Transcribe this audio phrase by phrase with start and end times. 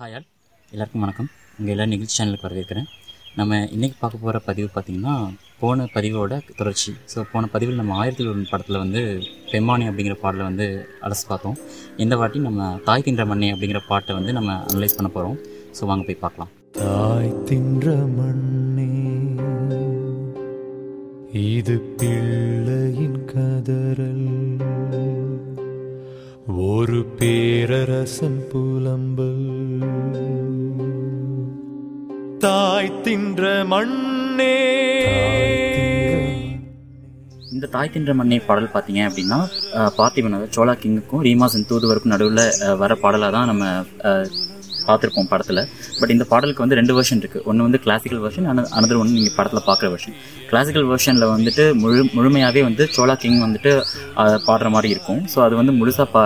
[0.00, 0.26] Hi all
[0.72, 1.28] எல்லாருக்கும் வணக்கம்.
[1.58, 2.86] உங்கள் எல்லா நிகழ்ச்சி சேனலுக்கு வரவேற்கிறேன்.
[3.38, 5.14] நம்ம இன்றைக்கி பார்க்க போகிற பதிவு பார்த்திங்கன்னா
[5.62, 6.92] போன பதிவோட தொடர்ச்சி.
[7.12, 9.00] ஸோ போன பதிவில் நம்ம ஆயிரத்தி ஒரு படத்தில் வந்து
[9.52, 10.66] பெம்மானி அப்படிங்கிற பாடலை வந்து
[11.06, 11.58] அலசி பார்த்தோம்.
[12.04, 15.36] இந்த வாட்டி நம்ம தாய் தின்ற மண்ணே அப்படிங்கிற பாட்டை வந்து நம்ம அனலைஸ் பண்ண போகிறோம்
[15.78, 16.52] ஸோ வாங்க போய் பார்க்கலாம்.
[16.80, 18.90] தாய் தின்ற மண்ணே
[21.56, 24.26] இது பிள்ளையின் கதறல்.
[26.68, 28.38] ஒரு பேரரசன்
[33.08, 34.54] தின்ற மண்ணே.
[37.52, 39.38] இந்த தாய் தின்ற மண்ணே பாடல் பார்த்தீங்க அப்படின்னா
[39.78, 42.42] அஹ், பார்த்திபன் அதாவது சோலா கிங்குக்கும் ரீமா தூதுவருக்கும் நடுவில்
[42.82, 43.64] வர பாடலாக தான் நம்ம
[44.84, 45.60] பார்த்துருப்போம் படத்தில்.
[45.98, 49.66] பட் இந்த பாடலுக்கு வந்து ரெண்டு வெர்ஷன் இருக்குது ஒன்று வந்து கிளாசிக்கல் வெர்ஷன் அனதர் ஒன்று நீங்கள் படத்தில்
[49.66, 50.16] பார்க்குற வெர்ஷன்
[50.50, 53.72] கிளாசிக்கல் வெர்ஷனில் வந்துட்டு முழு முழுமையாகவே வந்து சோலா கிங் வந்துட்டு
[54.48, 55.20] பாடுற மாதிரி இருக்கும்.
[55.32, 56.18] ஸோ அது வந்து முழுசாக ப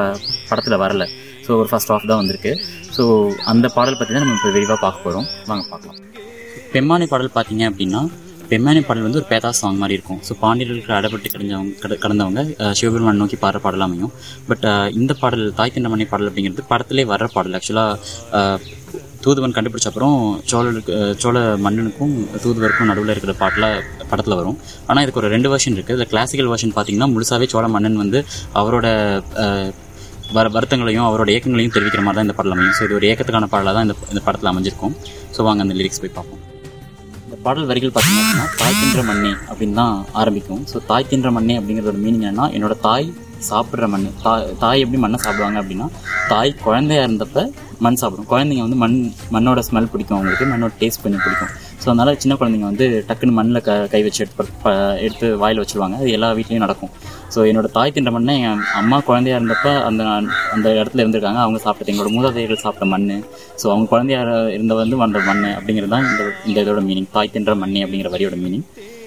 [0.50, 1.06] படத்தில் வரல.
[1.46, 2.52] ஸோ ஒரு ஃபர்ஸ்ட் ஆஃப் தான் வந்திருக்கு.
[2.96, 3.04] ஸோ
[3.52, 5.98] அந்த பாடல் பற்றி தான் நம்ம இப்போ விரிவாக பார்க்க போகிறோம் வாங்க பார்க்கலாம்.
[6.74, 8.02] பெம்மானி பாடல் பார்த்தீங்க அப்படின்னா
[8.50, 10.18] பெம்மானி பாடல் வந்து ஒரு பேதா சாங் மாதிரி இருக்கும்.
[10.26, 12.40] ஸோ பாண்டியர்களுக்கு அடப்பட்டு கிடைஞ்சவங்க கட கடந்தவங்க
[12.78, 14.12] சிவபெருமான் நோக்கி பாடுற பாடல் அமையும்.
[14.48, 14.66] பட்
[15.00, 17.54] இந்த பாடல் தாய் திண்டமணி பாடல் அப்படிங்கிறது படத்திலே வர்ற பாடல்.
[17.58, 18.58] ஆக்சுவலாக
[19.24, 20.16] தூதுவன் கண்டுபிடிச்ச அப்புறம்
[20.50, 23.68] சோழருக்கு சோழ மன்னனுக்கும் தூதுவருக்கும் நடுவில் இருக்கிற பாட்டில்
[24.10, 24.58] படத்தில் வரும்.
[24.88, 28.20] ஆனால் இதுக்கு ஒரு ரெண்டு வருஷன் இருக்குது இதில் கிளாசிக்கல் வருஷன் பார்த்தீங்கன்னா முழுசாவே சோழ மன்னன் வந்து
[28.62, 28.86] அவரோட
[30.38, 32.76] வர வருத்தங்களையும் அவரோட ஏக்கங்களையும் தெரிவிக்கிற மாதிரி தான் இந்த பாடல் அமையும்.
[32.78, 34.96] ஸோ இது ஒரு ஏக்கத்துக்கான பாடலாக தான் இந்த இந்த படத்தில் அமைஞ்சிருக்கும்.
[35.36, 36.42] ஸோ வாங்க அந்த லிரிக்ஸ் போய் பார்ப்போம்.
[37.46, 40.62] பாடல் வரிகள் பார்த்தீங்க அப்படின்னா தாய் தின்ற மண்ணே அப்படின்னு தான் ஆரம்பிக்கும்.
[40.70, 43.08] ஸோ தாய் தின்ற மண்ணே அப்படிங்கிறதோட மீனிங் என்னன்னா என்னோட தாய்
[43.50, 45.88] சாப்பிட்ற மண் தாய் தாய் எப்படி மண்ணை சாப்பிடுவாங்க அப்படின்னா
[46.32, 47.46] தாய் குழந்தையா இருந்தப்ப
[47.86, 48.30] மண் சாப்பிடும்.
[48.32, 48.96] குழந்தைங்க வந்து மண்
[49.34, 51.52] மண்ணோட ஸ்மெல் பிடிக்கும் அவங்களுக்கு மண்ணோட டேஸ்ட் கொஞ்சம் பிடிக்கும்.
[51.82, 55.96] ஸோ அதனால் சின்ன குழந்தைங்க வந்து டக்குன்னு மண்ணில் க கை வச்சு எடுத்து ப- எடுத்து வாயில் வச்சுருவாங்க.
[55.96, 56.92] அது எல்லா வீட்லேயும் நடக்கும்.
[57.34, 60.02] ஸோ என்னோட தாய் தின்ற மண்ணை என் அம்மா குழந்தையா இருந்தப்ப அந்த
[60.54, 61.42] அந்த இடத்துல இருந்திருக்காங்க.
[61.44, 63.08] அவங்க சாப்பிட்டது எங்களோட மூதாதையர்கள் சாப்பிட்ட மண்
[63.60, 67.54] ஸோ அவங்க குழந்தையாக இருந்த வந்து வந்த மண் அப்படிங்கிறது தான் இந்த இந்த இதோட மீனிங் தாய் தின்ற
[67.56, 68.66] மண்ணே அப்படிங்கிற வரியோட மீனிங்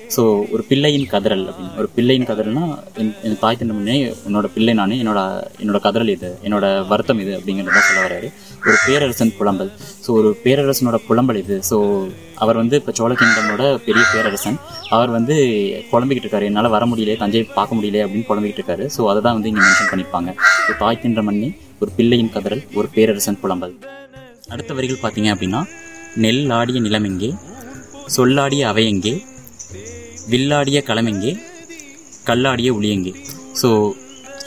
[0.10, 2.66] ஸோ ஒரு பிள்ளையின் கதறல் அப்படின்னு ஒரு பிள்ளையின் கதறல்னா
[3.00, 3.96] என் என் தாய் தின்ற மண்ணே
[4.56, 5.22] பிள்ளை நான் என்னோட
[5.60, 8.28] என்னோட கதறல் இது என்னோட வருத்தம் இது அப்படிங்கிறது தான் சொல்ல வர்றாரு.
[8.68, 9.72] ஒரு பேரரசன் புலம்பல்.
[10.04, 11.58] ஸோ ஒரு பேரரசனோட புலம்பல் இது.
[11.70, 11.78] ஸோ
[12.44, 14.58] அவர் வந்து இப்போ சோழ கிங்டமோட பெரிய பேரரசன்.
[14.96, 15.36] அவர் வந்து
[15.92, 16.48] புலம்பிக்கிட்டு இருக்காரு.
[16.50, 18.86] என்னால் வர முடியல தஞ்சை பார்க்க முடியல அப்படின்னு புலம்பிக்கிட்டு இருக்காரு.
[18.96, 20.32] ஸோ அதை தான் வந்து இங்கே மென்ஷன் பண்ணியிருப்பாங்க.
[20.68, 21.50] ஒரு தாய் தின்ற மண்ணி
[21.84, 23.76] ஒரு பிள்ளையின் கதறல் ஒரு பேரரசன் புலம்பல்.
[24.54, 25.62] அடுத்த வரிகள் பார்த்தீங்க அப்படின்னா
[26.24, 27.30] நெல் ஆடிய நிலமெங்கே
[28.16, 29.14] சொல்லாடிய அவையெங்கே
[30.32, 31.32] வில்லாடிய களமெங்கே
[32.28, 33.14] கல்லாடிய ஒளியெங்கே
[33.62, 33.70] ஸோ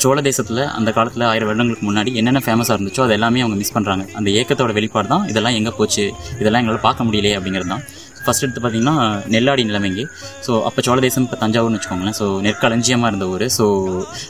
[0.03, 4.05] சோழ தேசத்தில் அந்த காலத்தில் ஆயிரம் வருடங்களுக்கு முன்னாடி என்னென்ன ஃபேமஸாக இருந்துச்சோ அது எல்லாமே அவங்க மிஸ் பண்ணுறாங்க
[4.19, 6.05] அந்த ஏக்கத்தோட வெளிப்பாடு தான் இதெல்லாம் எங்கே போச்சு
[6.43, 7.83] இதெல்லாம் எங்களால் பார்க்க முடியலையே அப்படிங்கிறது தான்.
[8.23, 8.95] ஃபர்ஸ்ட் எடுத்து பார்த்தீங்கன்னா
[9.35, 10.03] நெல்லாடி நிலைமைங்க
[10.47, 12.17] ஸோ அப்போ சோழ தேசம் இப்போ தஞ்சாவூர்னு வச்சுக்கோங்களேன்.
[12.19, 13.45] ஸோ நெற்களஞ்சியமாக இருந்த ஊர்.
[13.57, 13.65] ஸோ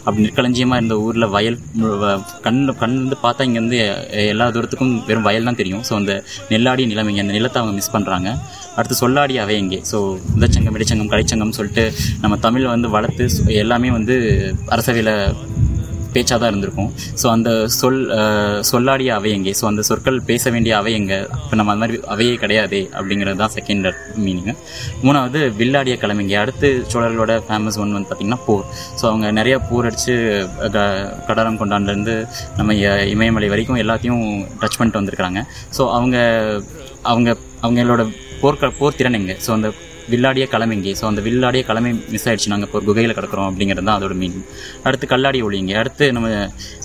[0.05, 1.57] அப்படி நெற்களஞ்சியமாக இருந்த ஊரில் வயல்
[2.47, 3.79] கண் கண் வந்து பார்த்தா இங்கேருந்து
[4.33, 5.83] எல்லா தூரத்துக்கும் வெறும் வயல் தான் தெரியும்.
[5.89, 6.15] ஸோ அந்த
[6.53, 8.31] நெல்லாடி நிலைமைங்க அந்த நிலத்தை அவங்க மிஸ் பண்ணுறாங்க
[8.79, 9.99] அடுத்து சொல்லாடி அவையங்கே ஸோ
[10.35, 11.85] முதச்சங்கம் இடைச்சங்கம் கலைச்சங்கம் சொல்லிட்டு
[12.21, 14.17] நம்ம தமிழை வந்து வளர்த்து எல்லாமே வந்து
[14.69, 15.15] அரசவையில்
[16.13, 16.91] பேச்சாக தான் இருந்திருக்கும்.
[17.21, 21.83] ஸோ அந்த சொல் சொல்லாடிய சொல்லாடிய அவையங்கே ஸோ அந்த சொற்கள் பேச வேண்டிய அவையங்க இப்போ நம்ம அந்த
[21.83, 23.89] மாதிரி அவையே கிடையாது அப்படிங்கிறது தான் செகண்ட்
[24.19, 24.53] மீனிங்கு
[25.03, 28.65] மூணாவது வில்லாடிய கிழமைங்க அடுத்து சோழர்களோட ஃபேமஸ் ஒன் வந்து பார்த்திங்கன்னா போர்.
[29.01, 30.15] ஸோ அவங்க நிறைய போர் அடித்து
[31.29, 32.15] கடாரம் கொண்டாண்டிருந்து
[32.57, 34.25] நம்ம இ- இமயமலை வரைக்கும் எல்லாத்தையும்
[34.61, 35.43] டச் பண்ணிட்டு வந்திருக்கிறாங்க.
[35.79, 36.17] ஸோ அவங்க
[37.03, 37.31] அவங்க
[37.63, 38.03] அவங்களோட
[38.41, 39.69] போர்க்க போர் திறன் எங்கே ஸோ அந்த
[40.13, 42.51] வில்லாடிய களம் ஸோ அந்த வில்லாடிய கிளம்பி மிஸ் ஆயிடுச்சு.
[42.53, 44.47] நாங்கள் இப்போ ஒரு குகையில் கிடக்கிறோம் அப்படிங்கிறது தான் அதோட மீனிங்
[44.87, 45.73] அடுத்து கல்லாடி ஒளிங்க.
[45.83, 46.29] அடுத்து நம்ம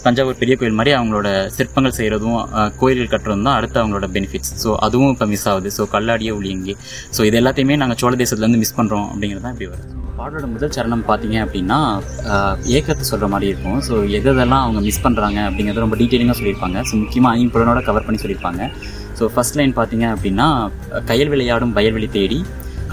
[0.06, 2.38] தஞ்சாவூர் பெரிய கோயில் மாதிரி அவங்களோட சிற்பங்கள் செய்கிறதும்
[2.82, 5.72] கோயில்கள் கட்டுறதும் தான் அடுத்து அவங்களோட பெனிஃபிட்ஸ் ஸோ அதுவும் இப்போ மிஸ் ஆகுது.
[5.78, 6.76] ஸோ கல்லாடிய ஒளியங்கே
[7.18, 9.90] ஸோ இது எல்லாத்தையுமே நாங்கள் சோழ தேசத்துலேருந்து மிஸ் பண்ணுறோம் அப்படிங்கிறது தான் இப்படி வருது.
[10.18, 11.78] பாடலோட முதல் சரணம் பார்த்தீங்க அப்படின்னா
[12.78, 13.80] ஏக்கத்தை சொல்கிற மாதிரி இருக்கும்.
[13.88, 16.80] ஸோ எதெல்லாம் அவங்க மிஸ் பண்ணுறாங்க அப்படிங்கிறது ரொம்ப டீட்டெயிலிங்காக சொல்லியிருப்பாங்க.
[16.90, 18.64] ஸோ முக்கியமாக ஐம்புலனோட கவர் பண்ணி சொல்லியிருப்பாங்க.
[19.20, 20.48] ஸோ ஃபர்ஸ்ட் லைன் பார்த்தீங்க அப்படின்னா
[21.10, 22.40] கயல் விளையாடும் வயல்வெளி தேடி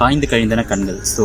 [0.01, 0.99] காய்ந்து கழிந்தன கண்கள்.
[1.15, 1.25] ஸோ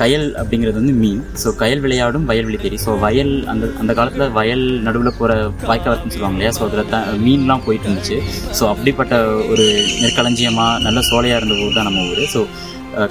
[0.00, 1.20] கயல் அப்படிங்கிறது வந்து மீன்.
[1.42, 5.34] ஸோ கயல் விளையாடும் வயல்வெளி தேடி ஸோ வயல் அந்த அந்த காலத்தில் வயல் நடுவில் போகிற
[5.68, 6.52] வாய்க்காலத்துன்னு சொல்லுவாங்க இல்லையா?
[6.58, 8.16] ஸோ அதில் த மீன்லாம் போயிட்டு இருந்துச்சு.
[8.58, 9.14] ஸோ அப்படிப்பட்ட
[9.52, 9.66] ஒரு
[10.04, 12.22] நெற்களஞ்சியமாக நல்ல சோலையாக இருந்த ஊர் தான் நம்ம ஊர்.
[12.34, 12.42] ஸோ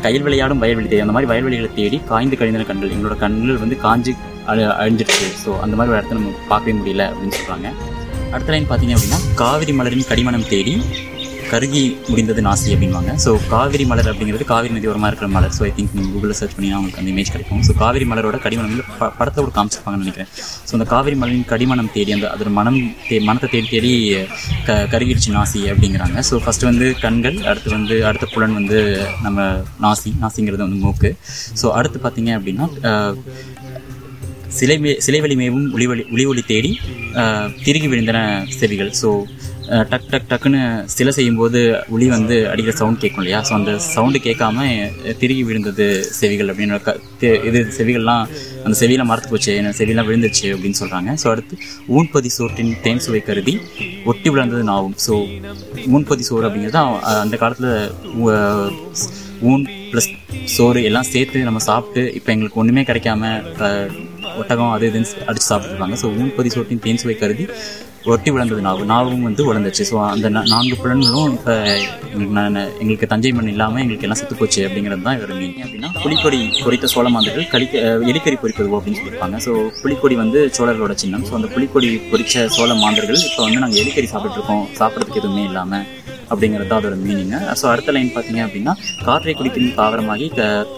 [0.06, 2.94] கயல் விளையாடும் வயல்வெளி தேடி அந்த மாதிரி வயல்வெளிகளை தேடி காய்ந்து கழிந்தன கண்கள்.
[2.96, 4.14] எங்களோட கண்கள் வந்து காஞ்சி
[4.52, 5.30] அழி அழிஞ்சிடுச்சு.
[5.44, 7.70] ஸோ அந்த மாதிரி ஒரு இடத்த நம்ம பார்க்கவே முடியல அப்படின்னு சொல்கிறாங்க
[8.34, 10.76] அடுத்த லைன் பார்த்தீங்க அப்படின்னா காவிரி மலரின் கடிமணம் தேடி
[11.54, 13.12] கருகி முடிந்தது நாசி அப்படின்வாங்க.
[13.26, 15.54] ஸோ காவிரி மலர் அப்படிங்கிறது காவிரி நதி ஓரமாக இருக்கிற மலர்.
[15.58, 17.62] ஸோ ஐ திங்க் நீங்கள் கூகுளில் சர்ச் பண்ணி அவங்களுக்கு அந்த இமேஜ் கிடைக்கும்.
[17.68, 20.30] ஸோ காவிரி மலரோட கடிமணம் ப ப படத்தோட காமிச்சிருப்பாங்கன்னு நினைக்கிறேன்.
[20.68, 23.92] ஸோ அந்த காவிரி மலரின் கடிமணம் தேடி அந்த அதோட மனம் தே மனத்தை தேடி தேடி
[24.68, 26.18] க கருகிருச்சு நாசி அப்படிங்கிறாங்க.
[26.30, 28.80] ஸோ ஃபஸ்ட்டு வந்து கண்கள் அடுத்து வந்து அடுத்த புலன் வந்து
[29.26, 29.48] நம்ம
[29.86, 31.12] நாசி நாசிங்கிறது வந்து மூக்கு.
[31.62, 32.68] ஸோ அடுத்து பார்த்தீங்க அப்படின்னா
[34.58, 36.72] சிலை மே சிலை வலிமேவும் ஒளி ஒளி ஒளி ஒளி தேடி
[37.66, 38.20] திருகி விழுந்தன
[38.60, 38.92] செவிகள்.
[39.02, 39.10] ஸோ
[39.90, 41.60] டக் டக் டக்குன்னு சிலை செய்யும்போது
[41.90, 43.40] ஒளி வந்து அடிக்கிற சவுண்ட் கேட்கும் இல்லையா?
[43.42, 44.66] ஸோ அந்த சவுண்டு கேட்காம
[45.20, 48.24] திருகி விழுந்தது செவிகள் அப்படின்னு க தெ- இது செவிகள்லாம்
[48.64, 49.52] அந்த செவியெல்லாம் மறத்து போச்சு.
[49.56, 51.58] என்ன செவியெல்லாம் விழுந்துருச்சு அப்படின்னு சொல்கிறாங்க ஸோ அடுத்து
[51.92, 53.56] ஊன்பதி சோற்றின் தேன் சுவை கருதி
[54.06, 54.98] ஒட்டி விழுந்தது நாவும்.
[55.06, 55.14] ஸோ
[55.92, 56.82] ஊன்பதி சோறு அப்படிங்கிறது
[57.20, 57.72] அந்த காலத்தில்
[59.44, 60.10] ஊன் ப்ளஸ்
[60.48, 63.32] சோறு எல்லாம் சேர்த்து நம்ம சாப்பிட்டு இப்போ எங்களுக்கு ஒன்றுமே கிடைக்காம
[64.38, 67.46] ஒட்டகம் அது இதுன்னு அடித்து சாப்பிட்டுருப்பாங்க ஸோ ஊன்பதி சோற்றின் தேன் சுவை கருதி
[68.12, 68.62] ஒட்டி விழுந்தது.
[68.68, 69.84] நாவு நாவும் வந்து உழந்துச்சு.
[69.90, 71.54] ஸோ அந்த நான்கு புலன்களும் இப்போ
[72.14, 75.92] எங்களுக்கு நான் எங்களுக்கு தஞ்சை மண் இல்லாமல் எங்களுக்கு எல்லாம் செத்து போச்சு அப்படிங்கிறது தான் இவர் மீன் அப்படின்னா
[76.04, 79.40] புலிக்கொடி பொறித்த சோழ மாந்தர்கள் கலிக்க எலிக்கறி பொறிப்பது அப்படின்னு சொல்லியிருப்பாங்க.
[79.48, 79.54] ஸோ
[79.84, 81.26] புலிக்கொடி வந்து சோழர்களோட சின்னம்.
[81.30, 85.86] ஸோ அந்த புலிக்கொடி பொறித்த சோழ மாந்தர்கள் இப்போ வந்து நாங்கள் எலிக்கறி சாப்பிட்ருக்கோம் சாப்பிட்றதுக்கு எதுவுமே இல்லாமல்
[86.32, 88.74] அப்படிங்கிறது தான் அதோட மீனிங்கு ஸோ அடுத்த லைன் பார்த்தீங்க அப்படின்னா
[89.06, 90.28] காற்றை குடிக்கும் தாவரமாகி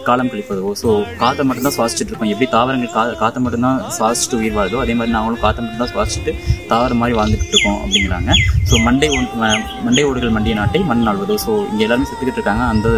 [0.04, 0.70] காலம் கழிப்பதோ.
[0.82, 5.14] ஸோ காற்றை மட்டும்தான் சுவாசிச்சுட்டு இருக்கோம் எப்படி தாவரங்கள் கா காற்றை மட்டும்தான் சுவாசிச்சுட்டு உயிர் வாழுதோ அதே மாதிரி
[5.16, 6.32] நாங்களும் காற்றை மட்டும்தான் சுவாசிச்சுட்டு
[6.68, 8.30] தாவரம் மாதிரி வாழ்ந்துக்கிட்டு இருக்கோம் அப்படிங்கிறாங்க.
[8.70, 9.52] ஸோ மண்டை ம-
[9.84, 12.64] மண்டை ஓடுகள் மண்டிய நாட்டை மண் ஆள்வதோ ஸோ இங்கே எல்லாருமே செத்துக்கிட்டு இருக்காங்க.
[12.64, 12.88] அந்த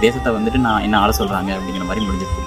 [0.00, 2.46] தேசத்தை வந்துட்டு நான் என்ன ஆள சொல்கிறாங்க அப்படிங்கிற மாதிரி முடிஞ்சிருக்கு.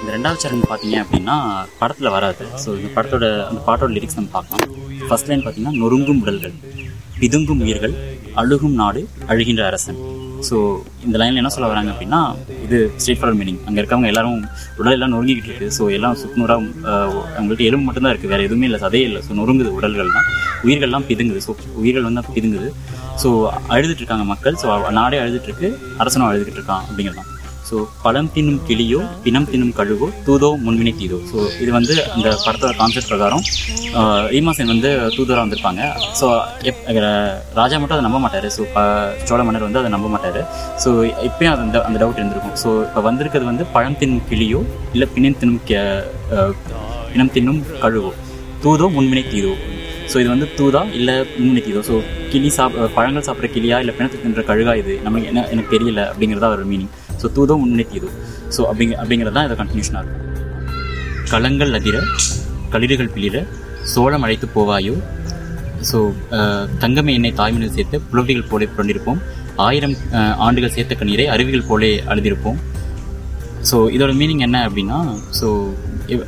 [0.00, 1.36] இந்த ரெண்டாவது சரணம் பார்த்தீங்க அப்படின்னா
[1.78, 2.44] படத்தில் வராது.
[2.64, 4.64] ஸோ இந்த படத்தோட அந்த பாட்டோட லிரிக்ஸ் நம்ம பார்க்கலாம்.
[5.08, 6.54] ஃபர்ஸ்ட் லைன் பார்த்தீங்கன்னா நொறுங்கும் உடல்கள்
[7.20, 7.94] பிதுங்கும் உயிர்கள்
[8.42, 9.00] அழுகும் நாடு
[9.32, 9.98] அழுகின்ற அரசன்.
[10.48, 10.56] ஸோ
[11.06, 12.20] இந்த லைனில் என்ன சொல்ல வராங்க அப்படின்னா
[12.64, 14.42] இது ஸ்ட்ரீட் ஃபார்வர்ட் மீனிங் அங்கே இருக்கவங்க எல்லாரும்
[14.80, 15.68] உடல் எல்லாம் நொறுங்கிக்கிட்டு இருக்கு.
[15.76, 16.92] ஸோ எல்லாம் சுக்குநூறாக
[17.38, 19.22] அவங்கள்ட்ட எலும்பு மட்டும்தான் இருக்குது வேறு எதுவுமே இல்லை சதையே இல்லை.
[19.28, 20.28] ஸோ நொறுங்குது உடல்கள்லாம்.
[20.66, 21.42] உயிர்கள்லாம் பிதுங்குது.
[21.46, 22.70] ஸோ உயிர்கள் வந்து பிதுங்குது.
[23.22, 23.30] ஸோ
[23.74, 24.58] அழுதுட்டு இருக்காங்க மக்கள்.
[24.62, 25.70] ஸோ நாடே அழுதுட்டு இருக்கு.
[26.04, 27.32] அரசனும் அழுதுகிட்டு இருக்கான் அப்படிங்கிறது தான்
[27.68, 31.18] ஸோ பழம் தின்னும் கிளியோ பிணம் தின்னும் கழுவோ தூதோ முன்வினை தீதோ.
[31.30, 33.42] ஸோ இது வந்து அந்த படத்தோட கான்செப்ட் பிரகாரம்.
[34.28, 35.82] ரீமாசன் வந்து தூதராக வந்திருப்பாங்க.
[36.20, 36.26] ஸோ
[36.62, 36.80] எப்
[37.54, 38.48] ராஜா மட்டும் அதை நம்ப மாட்டார்.
[38.50, 38.62] ஸோ
[39.24, 40.40] சோழ மன்னர் வந்து அதை நம்ப மாட்டார்.
[40.84, 40.90] ஸோ
[41.28, 42.56] இப்பயும் அது அந்த அந்த டவுட் இருந்திருக்கும்.
[42.62, 44.62] ஸோ இப்போ வந்திருக்கிறது வந்து பழம் தின்னும் கிளியோ
[44.92, 45.82] இல்லை பிணம் தின்னும் கே-
[47.12, 48.12] பிணம் தின்னும் கழுவோ
[48.62, 49.52] தூதோ முன்வினை தீதோ.
[50.12, 51.80] ஸோ இது வந்து தூதா இல்லை முன்வினை தீதோ.
[51.82, 51.94] ஸோ
[52.30, 54.94] கிளி சாப் பழங்கள் சாப்பிட்ற கிளியா இல்லை பிணத்துக்கு தின்ற கழுகா இது?
[55.02, 58.08] நமக்கு என்ன எனக்கு தெரியல அப்படிங்கிறதா ஒரு மீனிங் ஸோ தூதம் முன்வினை தீதோ
[58.56, 60.24] ஸோ அப்படிங்க அப்படிங்கிறது தான் இதை கண்டினியூஷனாக இருக்கும்.
[61.30, 61.96] களங்கள் அதிர
[62.70, 63.36] களிறுகள் பிளிர
[63.92, 64.94] சோளம் அழைத்து போவாயோ?
[65.90, 65.98] ஸோ
[66.78, 69.20] தங்கமே எண்ணெய் தாய்மணில் சேர்த்து புலவிகள் போலே புரண்டிருப்போம்.
[69.66, 69.94] ஆயிரம்
[70.38, 72.58] ஆண்டுகள் சேர்த்த கண்ணீரை அருவிகள் போலே அழுதிருப்போம்.
[73.70, 74.98] ஸோ இதோட மீனிங் என்ன அப்படின்னா
[75.40, 75.46] ஸோ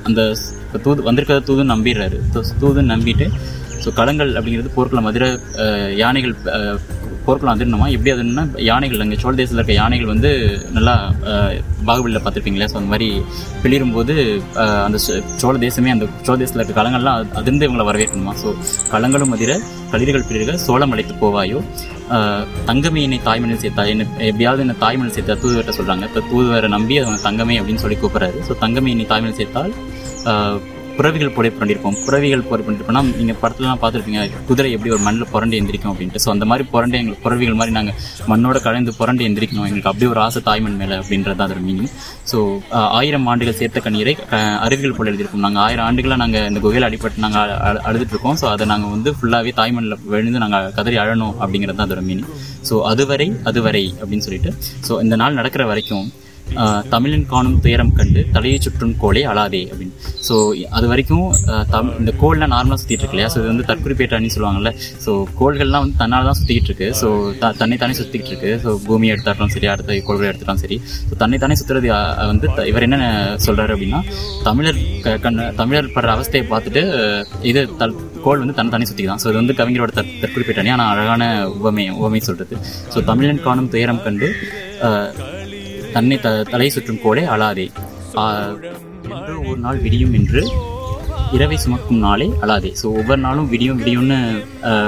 [0.02, 0.20] அந்த
[0.64, 2.16] இப்போ தூது வந்திருக்கிறத தூதுன்னு நம்பிடுறாரு.
[2.34, 3.26] தூ- தூதுன்னு நம்பிட்டு
[3.84, 5.28] ஸோ களங்கள் அப்படிங்கிறது போர்க்களம் மதுரை
[5.96, 6.34] யானைகள்
[7.20, 10.30] அஹ், போர்க்குளம் அதிரணுமா எப்படி அதுன்னா யானைகள் அங்கே சோழ தேசத்தில் இருக்க யானைகள் வந்து
[10.72, 10.94] நல்லா
[11.84, 13.08] பாகுபலியில் பார்த்துருப்பீங்களே ஸோ அந்த மாதிரி
[13.62, 14.14] பிளிரும்போது போது
[14.84, 18.34] அந்த சோ- சோழ தேசமே அந்த சோழ தேசத்தில் இருக்க களங்கள்லாம் அதிர்ந்து இவங்களை வரவேற்கணுமா?
[18.36, 18.48] ஸோ
[18.90, 19.52] களங்களும் மதிர
[19.92, 21.58] களிர்கள் பிளிர்கள் சோளம் அழைத்து போவாயோ?
[22.66, 27.20] தங்கமே என்னை தாய்மணில் சேர்த்தா என்ன எப்படியாவது என்ன தாய்மணில் சேர்த்தா தூதுவர்கிட்ட சொல்கிறாங்க இப்போ தூதுவரை நம்பி அவங்க
[27.22, 28.38] தங்கமே அப்படின்னு சொல்லி கூப்பிட்றாரு.
[28.48, 29.72] ஸோ தங்கமே என்னை தாய்மணில் சேர்த்தால்
[31.00, 35.90] புறவிகள் போல புரண்டிருப்போம் புறவிகள் போர் பண்ணிருப்போம்னா நீங்கள் படத்துலலாம் பார்த்துருப்பீங்க குதிரை எப்படி ஒரு மண்ணில் புரண்டு எந்திரிக்கும்
[35.92, 36.20] அப்படின்ட்டு.
[36.24, 37.96] ஸோ அந்த மாதிரி புரண்டு எங்களுக்கு புறவிகள் மாதிரி நாங்கள்
[38.30, 39.66] மண்ணோட கலந்து புரண்டு எந்திரிக்கணும்.
[39.68, 41.90] எங்களுக்கு அப்படி ஒரு ஆசை தாய்மண் மேலே அப்படின்றது தான் அதோட மீனிங்
[42.32, 42.38] ஸோ
[42.98, 44.14] ஆயிரம் ஆண்டுகள் சேர்த்த கண்ணீரை
[44.66, 45.44] அருவிகள் போல எழுதியிருக்கோம்.
[45.46, 47.56] நாங்கள் ஆயிரம் ஆண்டுகளாக நாங்கள் இந்த குகையில் அடிபட்டு நாங்கள்
[47.88, 52.04] அழுதுட்டு இருக்கோம் ஸோ அதை நாங்கள் வந்து ஃபுல்லாகவே தாய்மண்ணில் விழுந்து நாங்கள் கதறி அழணும் அப்படிங்கிறது தான் அதோட
[52.10, 52.30] மீனிங்
[52.70, 54.52] ஸோ அதுவரை அதுவரை அப்படின்னு சொல்லிட்டு.
[54.88, 56.08] ஸோ இந்த நாள் நடக்கிற வரைக்கும்
[56.90, 59.94] தமிழன் காணும் துயரம் கண்டு தலையை சுற்றும் கோலே அழாதே அப்படின்னு.
[60.26, 60.34] ஸோ
[60.70, 61.26] அது வரைக்கும்
[61.70, 63.28] தம் இந்த கோல்லாம் நார்மலாக சுற்றிட்டு இருக்கு இல்லையா?
[63.28, 64.72] ஸோ இது வந்து தற்குறிப்பேட்டான்னு சொல்லுவாங்கல்ல.
[65.04, 65.10] ஸோ
[65.40, 66.88] கோள்கள்லாம் வந்து தன்னால் தான் சுற்றிக்கிட்டு இருக்கு.
[67.00, 67.08] ஸோ
[67.38, 68.52] த தன்னை தானே சுற்றிக்கிட்டு இருக்கு.
[68.64, 70.78] ஸோ பூமி எடுத்தாலும் சரி அடுத்த கோள்களை எடுத்துட்டாலும் சரி.
[71.08, 71.90] ஸோ தன்னை தானே சுற்றுறது
[72.26, 72.98] வந்து த- இவர் என்ன
[73.46, 74.00] சொல்கிறாரு அப்படின்னா
[74.44, 76.82] தமிழர் க- கண்ண தமிழர் படுற அவஸ்தையை பார்த்துட்டு
[77.44, 81.24] இது தல் கோள் வந்து தன்னை தானே சுற்றிக்கலாம் ஸோ இது வந்து கவிஞரோட தற் தற்குறிப்பிட்டானே ஆனால் அழகான
[81.56, 82.56] உவமை உவமை சொல்கிறது
[82.94, 84.28] ஸோ தமிழன் காணும் துயரம் கண்டு
[85.92, 87.66] தன்னை த தலை சுற்றும் கோடை அழாதே.
[89.10, 90.42] என்று ஒரு நாள் விடியும் என்று
[91.32, 92.70] இரவை சுமக்கும் நாளே அழாதே.
[92.78, 94.16] ஸோ ஒவ்வொரு நாளும் விடியும் விடியும்னு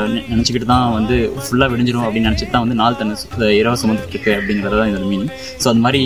[0.07, 3.29] நெ- நினச்சிக்கிட்டு தான் வந்து ஃபுல்லாக விடிஞ்சிடும் அப்படின்னு நினச்சிட்டு தான் வந்து நாள் தன்னை சு-
[3.59, 5.31] இரவை சுமந்துட்டு இருக்கு அப்படிங்கிறது தான் இதோட மீனிங்
[5.63, 6.03] ஸோ அந்த மாதிரி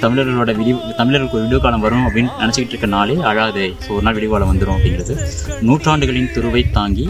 [0.00, 3.66] தமிழர்களோட விடிவு தமிழர்களுக்கு ஒரு விடிவு காலம் வரும் அப்படின்னு நினச்சிக்கிட்டு இருக்க நாளே அழாதே.
[3.80, 5.16] ஸோ ஒரு நாள் விடிவு காலம் வந்துடும் அப்படிங்கிறது.
[5.62, 7.06] நூற்றாண்டுகளின் துருவை தாங்கி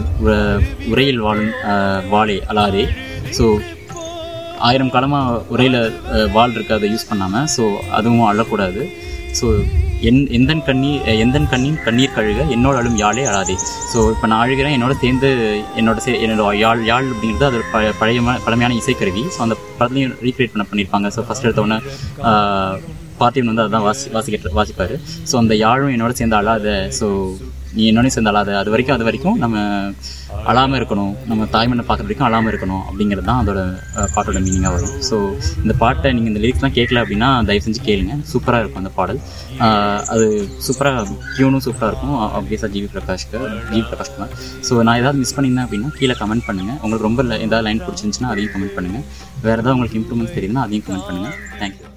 [0.89, 2.85] உரையில் வாழும் ஆஹ், வாளே அழாதே.
[3.31, 3.45] ஸோ
[4.67, 5.79] ஆயிரம் காலமாக உரையில்
[6.35, 7.63] வாள்ருக்கு அதை யூஸ் பண்ணாமல் ஸோ
[7.97, 8.83] அதுவும் அழக்கூடாது.
[9.39, 9.47] ஸோ
[10.09, 13.55] என் எந்த கண்ணீர் எந்த கண்ணின் கண்ணீர் கழுக என்னோட அழும் யாழே அழாதே.
[13.91, 15.29] ஸோ இப்போ நான் அழுகிறேன் என்னோட சேர்ந்து
[15.79, 19.23] என்னோட சே என்னோட யாழ் யாழ் அப்படிங்கிறது அது ப பழைய பழமையான இசைக்கருவி.
[19.35, 21.79] ஸோ அந்த படத்துலையும் ரீக்ரியேட் பண்ண பண்ணியிருப்பாங்க ஸோ ஃபஸ்ட் எடுத்தோடனே
[23.19, 24.95] பார்த்திபன் வந்து அதுதான் வாசி வாசிக்கிட்டு வாசிப்பார்.
[25.31, 27.09] ஸோ அந்த யாழும் என்னோட சேர்ந்து அழாத ஸோ
[27.77, 29.55] நீ என்னோட சேர்ந்து அழாத அது வரைக்கும் அது வரைக்கும் நம்ம
[30.51, 31.13] அழாமல் இருக்கணும்.
[31.29, 33.59] நம்ம தாய்மண்ணை பார்க்குற வரைக்கும் அழாமல் இருக்கணும் அப்படிங்கிறது தான் அதோட
[34.15, 34.93] பாட்டோட மீனிங்காக வரும்.
[35.09, 35.15] ஸோ
[35.63, 38.15] இந்த பாட்டை நீங்கள் இந்த லிரிக்ஸ்லாம் கேட்கல அப்படின்னா தயவு செஞ்சு கேளுங்க.
[38.31, 39.19] சூப்பராக இருக்கும் அந்த பாடல்.
[40.13, 40.25] அது
[40.67, 41.05] சூப்பராக
[41.37, 42.17] டியூனும் சூப்பராக இருக்கும்.
[42.39, 43.39] ஆப்வியஸாக ஜிவி பிரகாஷ்க்கு
[43.71, 44.33] ஜிவி பிரகாஷ் தான்
[44.67, 48.53] ஸோ நான் ஏதாவது மிஸ் பண்ணியிருந்தேன் அப்படின்னா கீழே கமெண்ட் பண்ணுங்கள் உங்களுக்கு ரொம்ப ஏதாவது லைன் பிடிச்சிருந்துச்சுன்னா அதையும்
[48.55, 49.05] கமெண்ட் பண்ணுங்கள்
[49.47, 51.91] வேறு ஏதாவது உங்களுக்கு இம்ப்ரூவ்மெண்ட் தெரியுதுன்னா அதையும் கமெண்ட் பண்ணுங்கள் தேங்க்யூ